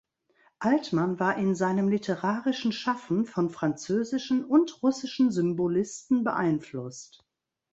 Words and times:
Altman 0.57 1.19
war 1.19 1.37
in 1.37 1.53
seinem 1.53 1.87
literarischen 1.87 2.71
Schaffen 2.71 3.27
von 3.27 3.51
französischen 3.51 4.43
und 4.43 4.81
russischen 4.81 5.31
Symbolisten 5.31 6.23
beeinflusst. 6.23 7.23